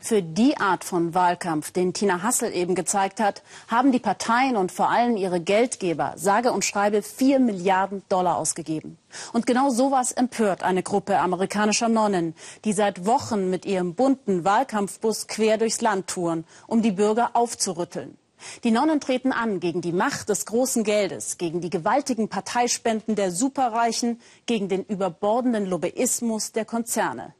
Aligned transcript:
Für 0.00 0.22
die 0.22 0.56
Art 0.56 0.84
von 0.84 1.12
Wahlkampf, 1.12 1.72
den 1.72 1.92
Tina 1.92 2.22
Hassel 2.22 2.54
eben 2.54 2.76
gezeigt 2.76 3.18
hat, 3.18 3.42
haben 3.66 3.90
die 3.90 3.98
Parteien 3.98 4.56
und 4.56 4.70
vor 4.70 4.90
allem 4.90 5.16
ihre 5.16 5.40
Geldgeber 5.40 6.14
sage 6.16 6.52
und 6.52 6.64
schreibe 6.64 7.02
vier 7.02 7.40
Milliarden 7.40 8.02
Dollar 8.08 8.36
ausgegeben. 8.36 8.96
Und 9.32 9.46
genau 9.46 9.70
sowas 9.70 10.12
empört 10.12 10.62
eine 10.62 10.84
Gruppe 10.84 11.18
amerikanischer 11.18 11.88
Nonnen, 11.88 12.34
die 12.64 12.72
seit 12.72 13.06
Wochen 13.06 13.50
mit 13.50 13.66
ihrem 13.66 13.94
bunten 13.94 14.44
Wahlkampfbus 14.44 15.26
quer 15.26 15.58
durchs 15.58 15.80
Land 15.80 16.06
touren, 16.06 16.44
um 16.68 16.80
die 16.80 16.92
Bürger 16.92 17.30
aufzurütteln. 17.34 18.16
Die 18.62 18.70
Nonnen 18.70 19.00
treten 19.00 19.32
an 19.32 19.58
gegen 19.58 19.80
die 19.80 19.92
Macht 19.92 20.28
des 20.28 20.46
großen 20.46 20.84
Geldes, 20.84 21.38
gegen 21.38 21.60
die 21.60 21.70
gewaltigen 21.70 22.28
Parteispenden 22.28 23.16
der 23.16 23.32
Superreichen, 23.32 24.20
gegen 24.46 24.68
den 24.68 24.84
überbordenden 24.84 25.66
Lobbyismus 25.66 26.52
der 26.52 26.64
Konzerne. 26.64 27.34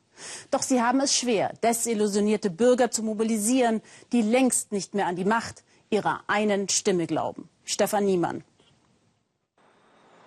Doch 0.51 0.63
sie 0.63 0.83
haben 0.83 1.01
es 1.01 1.17
schwer, 1.17 1.53
desillusionierte 1.63 2.51
Bürger 2.51 2.91
zu 2.91 3.03
mobilisieren, 3.03 3.83
die 4.13 4.23
längst 4.23 4.73
nicht 4.73 4.95
mehr 4.95 5.07
an 5.07 5.17
die 5.17 5.25
Macht 5.25 5.65
ihrer 5.91 6.23
einen 6.27 6.69
Stimme 6.69 7.07
glauben. 7.07 7.49
Stefan 7.65 8.05
Niemann. 8.05 8.45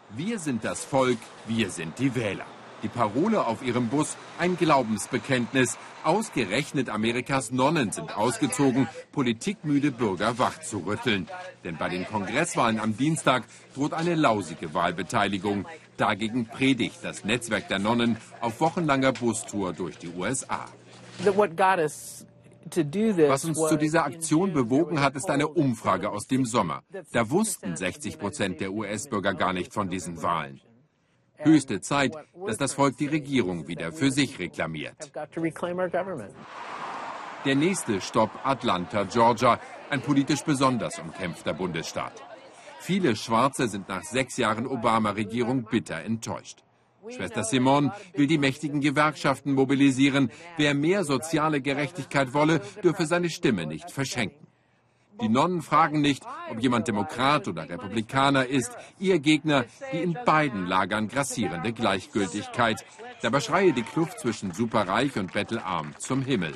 Wir 0.09 0.39
sind 0.39 0.63
das 0.63 0.83
Volk, 0.83 1.19
wir 1.47 1.69
sind 1.69 1.97
die 1.99 2.13
Wähler. 2.15 2.45
Die 2.83 2.87
Parole 2.87 3.45
auf 3.45 3.63
ihrem 3.63 3.89
Bus 3.89 4.17
ein 4.39 4.57
Glaubensbekenntnis. 4.57 5.77
Ausgerechnet 6.03 6.89
Amerikas 6.89 7.51
Nonnen 7.51 7.91
sind 7.91 8.17
ausgezogen, 8.17 8.87
politikmüde 9.11 9.91
Bürger 9.91 10.39
wachzurütteln. 10.39 11.27
Denn 11.63 11.77
bei 11.77 11.89
den 11.89 12.07
Kongresswahlen 12.07 12.79
am 12.79 12.97
Dienstag 12.97 13.43
droht 13.75 13.93
eine 13.93 14.15
lausige 14.15 14.73
Wahlbeteiligung. 14.73 15.67
Dagegen 15.97 16.47
predigt 16.47 17.03
das 17.03 17.23
Netzwerk 17.23 17.67
der 17.67 17.77
Nonnen 17.77 18.17
auf 18.39 18.59
wochenlanger 18.59 19.11
Bustour 19.11 19.73
durch 19.73 19.99
die 19.99 20.09
USA. 20.09 20.65
Was 23.27 23.45
uns 23.45 23.57
zu 23.57 23.77
dieser 23.77 24.05
Aktion 24.05 24.53
bewogen 24.53 25.01
hat, 25.01 25.15
ist 25.15 25.29
eine 25.29 25.47
Umfrage 25.47 26.09
aus 26.09 26.25
dem 26.25 26.45
Sommer. 26.45 26.81
Da 27.11 27.29
wussten 27.29 27.75
60 27.75 28.17
Prozent 28.17 28.59
der 28.59 28.71
US-Bürger 28.71 29.33
gar 29.33 29.53
nicht 29.53 29.73
von 29.73 29.89
diesen 29.89 30.23
Wahlen. 30.23 30.61
Höchste 31.43 31.81
Zeit, 31.81 32.13
dass 32.45 32.57
das 32.57 32.73
Volk 32.73 32.97
die 32.97 33.07
Regierung 33.07 33.67
wieder 33.67 33.91
für 33.91 34.11
sich 34.11 34.39
reklamiert. 34.39 35.11
Der 37.45 37.55
nächste 37.55 38.01
Stopp 38.01 38.29
Atlanta, 38.43 39.03
Georgia, 39.03 39.59
ein 39.89 40.01
politisch 40.01 40.43
besonders 40.43 40.99
umkämpfter 40.99 41.53
Bundesstaat. 41.53 42.13
Viele 42.79 43.15
Schwarze 43.15 43.67
sind 43.67 43.89
nach 43.89 44.03
sechs 44.03 44.37
Jahren 44.37 44.67
Obama-Regierung 44.67 45.65
bitter 45.65 46.03
enttäuscht. 46.03 46.63
Schwester 47.09 47.43
Simone 47.43 47.91
will 48.13 48.27
die 48.27 48.37
mächtigen 48.37 48.79
Gewerkschaften 48.79 49.53
mobilisieren. 49.53 50.31
Wer 50.57 50.75
mehr 50.75 51.03
soziale 51.03 51.61
Gerechtigkeit 51.61 52.33
wolle, 52.33 52.61
dürfe 52.83 53.05
seine 53.05 53.29
Stimme 53.29 53.65
nicht 53.65 53.89
verschenken. 53.91 54.47
Die 55.21 55.29
Nonnen 55.29 55.61
fragen 55.61 56.01
nicht, 56.01 56.23
ob 56.49 56.59
jemand 56.59 56.87
Demokrat 56.87 57.47
oder 57.47 57.69
Republikaner 57.69 58.45
ist. 58.45 58.75
Ihr 58.99 59.19
Gegner 59.19 59.65
die 59.93 59.97
in 59.97 60.17
beiden 60.25 60.65
Lagern 60.65 61.07
grassierende 61.07 61.73
Gleichgültigkeit. 61.73 62.83
Dabei 63.21 63.39
schreie 63.39 63.73
die 63.73 63.83
Kluft 63.83 64.19
zwischen 64.19 64.53
superreich 64.53 65.15
und 65.17 65.33
bettelarm 65.33 65.93
zum 65.99 66.23
Himmel. 66.23 66.53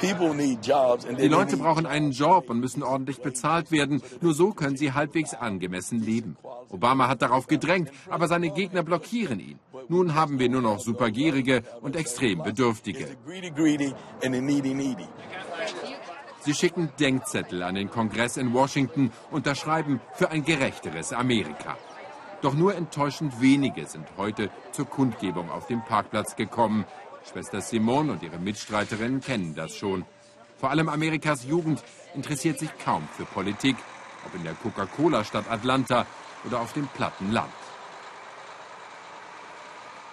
Die 0.00 1.28
Leute 1.28 1.56
brauchen 1.56 1.86
einen 1.86 2.12
Job 2.12 2.50
und 2.50 2.60
müssen 2.60 2.82
ordentlich 2.82 3.20
bezahlt 3.20 3.70
werden. 3.70 4.02
Nur 4.20 4.34
so 4.34 4.52
können 4.52 4.76
sie 4.76 4.92
halbwegs 4.92 5.34
angemessen 5.34 6.00
leben. 6.00 6.36
Obama 6.70 7.08
hat 7.08 7.22
darauf 7.22 7.46
gedrängt, 7.46 7.90
aber 8.08 8.28
seine 8.28 8.50
Gegner 8.50 8.82
blockieren 8.82 9.40
ihn. 9.40 9.58
Nun 9.88 10.14
haben 10.14 10.38
wir 10.38 10.48
nur 10.48 10.62
noch 10.62 10.78
supergierige 10.80 11.62
und 11.80 11.96
extrem 11.96 12.42
Bedürftige. 12.42 13.08
Sie 16.48 16.54
schicken 16.54 16.88
Denkzettel 16.98 17.62
an 17.62 17.74
den 17.74 17.90
Kongress 17.90 18.38
in 18.38 18.54
Washington, 18.54 19.12
unterschreiben 19.30 20.00
für 20.14 20.30
ein 20.30 20.46
gerechteres 20.46 21.12
Amerika. 21.12 21.76
Doch 22.40 22.54
nur 22.54 22.74
enttäuschend 22.74 23.42
wenige 23.42 23.84
sind 23.84 24.06
heute 24.16 24.50
zur 24.72 24.86
Kundgebung 24.86 25.50
auf 25.50 25.66
dem 25.66 25.84
Parkplatz 25.84 26.36
gekommen. 26.36 26.86
Schwester 27.30 27.60
Simone 27.60 28.12
und 28.12 28.22
ihre 28.22 28.38
Mitstreiterinnen 28.38 29.20
kennen 29.20 29.54
das 29.54 29.76
schon. 29.76 30.06
Vor 30.56 30.70
allem 30.70 30.88
Amerikas 30.88 31.44
Jugend 31.44 31.84
interessiert 32.14 32.58
sich 32.58 32.70
kaum 32.82 33.06
für 33.14 33.26
Politik, 33.26 33.76
ob 34.24 34.34
in 34.34 34.42
der 34.42 34.54
Coca-Cola-Stadt 34.54 35.50
Atlanta 35.50 36.06
oder 36.46 36.60
auf 36.60 36.72
dem 36.72 36.86
platten 36.86 37.30
Land. 37.30 37.52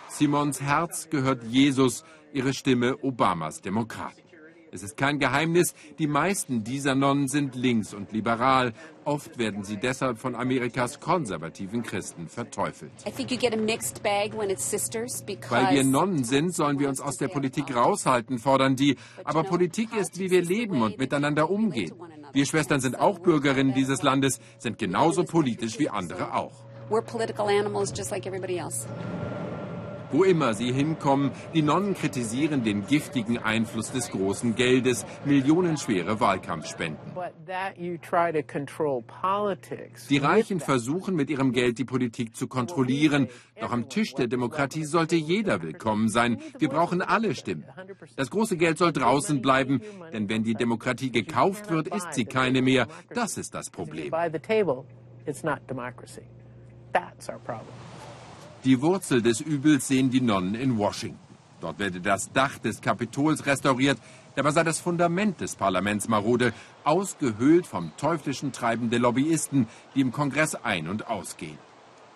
Simons 0.10 0.60
Herz 0.60 1.10
gehört 1.10 1.44
Jesus, 1.44 2.04
ihre 2.34 2.54
Stimme 2.54 2.98
Obamas 2.98 3.62
Demokraten. 3.62 4.25
Es 4.76 4.84
ist 4.84 4.98
kein 4.98 5.20
Geheimnis, 5.20 5.74
die 6.00 6.08
meisten 6.08 6.66
dieser 6.66 6.96
Nonnen 6.96 7.30
sind 7.30 7.56
links 7.56 7.94
und 7.94 8.12
liberal. 8.12 8.74
Oft 9.06 9.38
werden 9.38 9.64
sie 9.64 9.78
deshalb 9.78 10.18
von 10.20 10.36
Amerikas 10.36 11.00
konservativen 11.00 11.82
Christen 11.82 12.28
verteufelt. 12.28 12.92
Weil 15.50 15.74
wir 15.74 15.84
Nonnen 15.86 16.24
sind, 16.26 16.54
sollen 16.54 16.78
wir 16.78 16.90
uns 16.90 17.00
aus 17.00 17.16
der 17.16 17.30
Politik 17.30 17.74
raushalten, 17.74 18.38
fordern 18.38 18.76
die. 18.76 18.98
Aber 19.24 19.44
Politik 19.44 19.96
ist, 19.96 20.20
wie 20.20 20.30
wir 20.30 20.42
leben 20.42 20.82
und 20.82 20.98
miteinander 20.98 21.50
umgehen. 21.50 21.94
Wir 22.34 22.46
Schwestern 22.46 22.82
sind 22.82 23.00
auch 23.00 23.20
Bürgerinnen 23.20 23.74
dieses 23.74 24.02
Landes, 24.02 24.42
sind 24.58 24.78
genauso 24.78 25.24
politisch 25.24 25.80
wie 25.80 25.88
andere 25.88 26.34
auch. 26.34 26.66
We're 26.90 27.02
political 27.02 27.48
animals 27.48 27.94
just 27.96 28.12
like 28.12 28.28
everybody 28.28 28.58
else. 28.58 28.86
Wo 30.12 30.24
immer 30.24 30.54
sie 30.54 30.72
hinkommen, 30.72 31.32
die 31.54 31.62
Nonnen 31.62 31.94
kritisieren 31.94 32.64
den 32.64 32.86
giftigen 32.86 33.38
Einfluss 33.38 33.92
des 33.92 34.10
großen 34.12 34.56
Geldes, 34.56 35.06
millionenschwere 35.26 36.20
Wahlkampfspenden. 36.20 37.12
Die 40.10 40.18
Reichen 40.18 40.60
versuchen 40.60 41.16
mit 41.16 41.30
ihrem 41.30 41.52
Geld 41.52 41.78
die 41.78 41.86
Politik 41.86 42.36
zu 42.36 42.48
kontrollieren. 42.48 43.28
Doch 43.60 43.72
am 43.72 43.90
Tisch 43.90 44.14
der 44.14 44.28
Demokratie 44.28 44.86
sollte 44.86 45.16
jeder 45.16 45.62
willkommen 45.62 46.10
sein. 46.10 46.40
Wir 46.60 46.70
brauchen 46.70 47.02
alle 47.02 47.34
Stimmen. 47.36 47.66
Das 48.16 48.30
große 48.30 48.58
Geld 48.58 48.78
soll 48.78 48.92
draußen 48.92 49.42
bleiben, 49.42 49.82
denn 50.14 50.30
wenn 50.30 50.44
die 50.44 50.54
Demokratie 50.54 51.12
gekauft 51.12 51.70
wird, 51.70 51.88
ist 51.88 52.14
sie 52.14 52.26
keine 52.26 52.62
mehr. 52.62 52.88
Das 53.14 53.38
ist 53.38 53.54
das 53.54 53.70
Problem. 53.70 54.12
That's 56.94 57.28
our 57.28 57.40
problem. 57.40 57.95
Die 58.66 58.82
Wurzel 58.82 59.22
des 59.22 59.42
Übels 59.42 59.88
sehen 59.88 60.10
die 60.10 60.22
Nonnen 60.22 60.56
in 60.56 60.80
Washington. 60.80 61.20
Dort 61.62 61.78
werde 61.78 62.02
das 62.02 62.32
Dach 62.32 62.58
des 62.58 62.82
Kapitols 62.82 63.46
restauriert, 63.46 64.00
dabei 64.36 64.50
sei 64.50 64.64
das 64.64 64.80
Fundament 64.80 65.40
des 65.40 65.56
Parlaments 65.56 66.08
marode, 66.08 66.52
ausgehöhlt 66.84 67.68
vom 67.68 67.96
teuflischen 67.96 68.52
Treiben 68.54 68.90
der 68.90 68.98
Lobbyisten, 68.98 69.68
die 69.94 70.02
im 70.02 70.12
Kongress 70.12 70.56
ein- 70.56 70.88
und 70.88 71.08
ausgehen. 71.08 71.60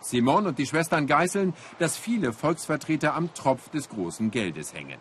Simon 0.02 0.48
und 0.48 0.58
die 0.58 0.66
Schwestern 0.66 1.06
geißeln, 1.06 1.54
dass 1.78 1.98
viele 1.98 2.34
Volksvertreter 2.34 3.14
am 3.14 3.32
Tropf 3.36 3.70
des 3.70 3.88
großen 3.88 4.32
Geldes 4.32 4.74
hängen. 4.74 4.98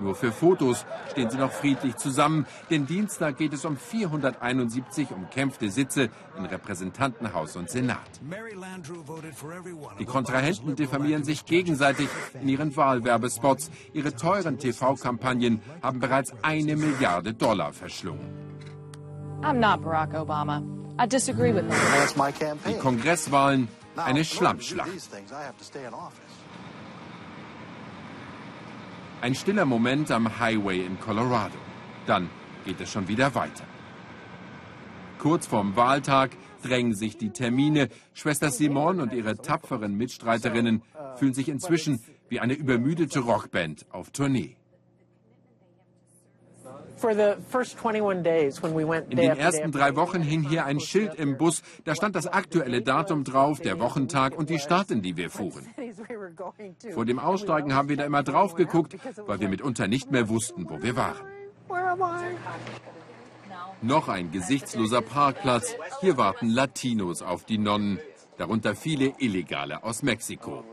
Nur 0.00 0.14
für 0.14 0.32
Fotos 0.32 0.84
stehen 1.10 1.30
sie 1.30 1.38
noch 1.38 1.52
friedlich 1.52 1.96
zusammen, 1.96 2.46
denn 2.70 2.86
Dienstag 2.86 3.36
geht 3.38 3.52
es 3.52 3.64
um 3.64 3.76
471 3.76 5.10
umkämpfte 5.12 5.70
Sitze 5.70 6.10
in 6.36 6.44
Repräsentantenhaus 6.46 7.56
und 7.56 7.70
Senat. 7.70 7.98
Die 9.98 10.04
Kontrahenten 10.04 10.76
diffamieren 10.76 11.24
sich 11.24 11.44
gegenseitig 11.44 12.08
in 12.40 12.48
ihren 12.48 12.76
Wahlwerbespots. 12.76 13.70
Ihre 13.92 14.14
teuren 14.14 14.58
TV-Kampagnen 14.58 15.62
haben 15.82 16.00
bereits 16.00 16.32
eine 16.42 16.76
Milliarde 16.76 17.34
Dollar 17.34 17.72
verschlungen. 17.72 18.44
Die 22.66 22.78
Kongresswahlen 22.78 23.68
eine 23.96 24.24
Schlammschlacht. 24.24 24.90
Ein 29.24 29.34
stiller 29.34 29.64
Moment 29.64 30.10
am 30.10 30.38
Highway 30.38 30.84
in 30.84 31.00
Colorado. 31.00 31.56
Dann 32.04 32.28
geht 32.66 32.78
es 32.82 32.92
schon 32.92 33.08
wieder 33.08 33.34
weiter. 33.34 33.64
Kurz 35.18 35.46
vorm 35.46 35.76
Wahltag 35.76 36.32
drängen 36.62 36.94
sich 36.94 37.16
die 37.16 37.30
Termine. 37.30 37.88
Schwester 38.12 38.50
Simon 38.50 39.00
und 39.00 39.14
ihre 39.14 39.38
tapferen 39.38 39.96
Mitstreiterinnen 39.96 40.82
fühlen 41.16 41.32
sich 41.32 41.48
inzwischen 41.48 42.02
wie 42.28 42.38
eine 42.38 42.52
übermüdete 42.52 43.20
Rockband 43.20 43.86
auf 43.92 44.10
Tournee. 44.10 44.56
In 49.10 49.16
den 49.16 49.36
ersten 49.36 49.72
drei 49.72 49.94
Wochen 49.96 50.22
hing 50.22 50.42
hier 50.48 50.64
ein 50.64 50.80
Schild 50.80 51.14
im 51.14 51.36
Bus, 51.36 51.62
da 51.84 51.94
stand 51.94 52.16
das 52.16 52.26
aktuelle 52.26 52.82
Datum 52.82 53.24
drauf, 53.24 53.60
der 53.60 53.78
Wochentag 53.78 54.36
und 54.38 54.48
die 54.48 54.58
Stadt, 54.58 54.90
in 54.90 55.02
die 55.02 55.16
wir 55.16 55.30
fuhren. 55.30 55.68
Vor 56.92 57.04
dem 57.04 57.18
Aussteigen 57.18 57.74
haben 57.74 57.88
wir 57.88 57.96
da 57.96 58.04
immer 58.04 58.22
drauf 58.22 58.54
geguckt, 58.54 58.96
weil 59.26 59.40
wir 59.40 59.48
mitunter 59.48 59.86
nicht 59.86 60.10
mehr 60.10 60.28
wussten, 60.28 60.68
wo 60.68 60.82
wir 60.82 60.96
waren. 60.96 61.26
Noch 63.82 64.08
ein 64.08 64.30
gesichtsloser 64.30 65.02
Parkplatz. 65.02 65.74
Hier 66.00 66.16
warten 66.16 66.48
Latinos 66.48 67.20
auf 67.20 67.44
die 67.44 67.58
Nonnen, 67.58 67.98
darunter 68.38 68.74
viele 68.74 69.12
Illegale 69.18 69.84
aus 69.84 70.02
Mexiko. 70.02 70.64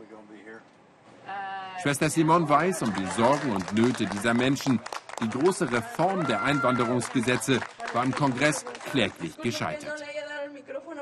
Schwester 1.82 2.08
Simon 2.08 2.48
weiß 2.48 2.82
um 2.82 2.94
die 2.94 3.06
Sorgen 3.06 3.50
und 3.52 3.74
Nöte 3.74 4.06
dieser 4.06 4.34
Menschen. 4.34 4.80
Die 5.20 5.28
große 5.28 5.70
Reform 5.70 6.26
der 6.26 6.42
Einwanderungsgesetze 6.42 7.60
war 7.92 8.04
im 8.04 8.14
Kongress 8.14 8.64
kläglich 8.90 9.36
gescheitert. 9.38 10.02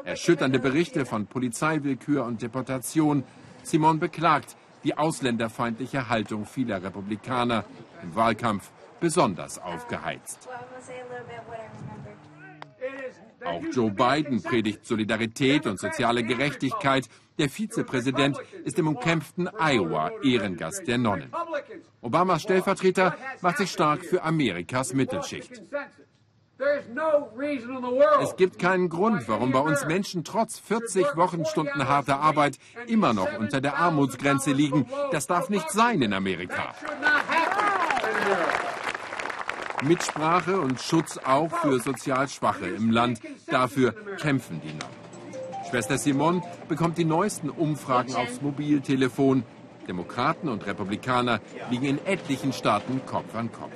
Erschütternde 0.05 0.59
Berichte 0.59 1.07
von 1.07 1.27
Polizeiwillkür 1.27 2.25
und 2.25 2.43
Deportation. 2.43 3.25
Simon 3.63 3.99
beklagt 3.99 4.57
die 4.85 4.97
ausländerfeindliche 4.97 6.09
Haltung 6.09 6.47
vieler 6.47 6.83
Republikaner 6.83 7.65
im 8.03 8.15
Wahlkampf 8.15 8.71
besonders 9.01 9.59
aufgeheizt. 9.59 10.49
Auch 13.45 13.63
Joe 13.73 13.91
Biden 13.91 14.43
predigt 14.43 14.87
Solidarität 14.87 15.67
und 15.67 15.79
soziale 15.79 16.23
Gerechtigkeit. 16.25 17.09
Der 17.39 17.49
Vizepräsident 17.49 18.39
ist 18.65 18.79
im 18.79 18.89
umkämpften 18.89 19.49
Iowa 19.59 20.11
Ehrengast 20.23 20.87
der 20.87 20.99
Nonnen. 20.99 21.33
Obamas 22.03 22.43
Stellvertreter 22.43 23.17
macht 23.41 23.59
sich 23.59 23.71
stark 23.71 24.05
für 24.05 24.23
Amerikas 24.23 24.93
Mittelschicht. 24.93 25.63
Es 28.21 28.37
gibt 28.37 28.59
keinen 28.59 28.91
Grund, 28.91 29.27
warum 29.29 29.53
bei 29.53 29.61
uns 29.61 29.87
Menschen 29.87 30.25
trotz 30.25 30.59
40 30.59 31.17
Wochenstunden 31.17 31.89
harter 31.89 32.21
Arbeit 32.21 32.59
immer 32.87 33.15
noch 33.15 33.39
unter 33.39 33.63
der 33.63 33.79
Armutsgrenze 33.79 34.53
liegen. 34.53 34.87
Das 35.11 35.27
darf 35.27 35.49
nicht 35.49 35.71
sein 35.71 36.03
in 36.03 36.13
Amerika. 36.13 36.75
Mitsprache 39.83 40.61
und 40.61 40.81
Schutz 40.81 41.19
auch 41.19 41.51
für 41.51 41.81
sozial 41.81 42.29
Schwache 42.29 42.69
im 42.69 42.91
Land. 42.91 43.21
Dafür 43.47 43.95
kämpfen 44.19 44.61
die 44.63 44.75
noch. 44.75 45.69
Schwester 45.71 45.99
Simon 45.99 46.43
bekommt 46.69 46.99
die 46.99 47.05
neuesten 47.05 47.49
Umfragen 47.49 48.15
aufs 48.15 48.43
Mobiltelefon. 48.43 49.45
Demokraten 49.89 50.49
und 50.49 50.67
Republikaner 50.67 51.41
liegen 51.71 51.87
in 51.87 52.07
etlichen 52.07 52.53
Staaten 52.53 53.01
Kopf 53.07 53.35
an 53.35 53.51
Kopf. 53.53 53.73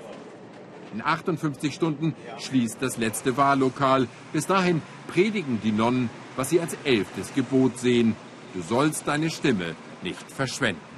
In 0.92 1.02
58 1.02 1.74
Stunden 1.74 2.14
schließt 2.38 2.80
das 2.80 2.98
letzte 2.98 3.36
Wahllokal. 3.36 4.06
Bis 4.32 4.46
dahin 4.46 4.82
predigen 5.08 5.60
die 5.62 5.72
Nonnen, 5.72 6.10
was 6.36 6.50
sie 6.50 6.60
als 6.60 6.76
elftes 6.84 7.34
Gebot 7.34 7.78
sehen. 7.78 8.14
Du 8.54 8.62
sollst 8.62 9.08
deine 9.08 9.30
Stimme 9.30 9.74
nicht 10.02 10.30
verschwenden. 10.30 10.93